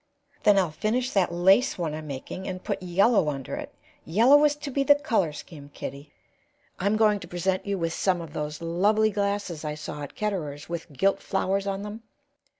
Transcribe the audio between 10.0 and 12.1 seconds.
at Ketterer's, with gilt flowers on them.